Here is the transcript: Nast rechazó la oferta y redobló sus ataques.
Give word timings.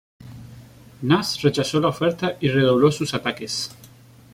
Nast 1.03 1.43
rechazó 1.43 1.79
la 1.79 1.89
oferta 1.89 2.35
y 2.41 2.49
redobló 2.49 2.91
sus 2.91 3.13
ataques. 3.13 3.69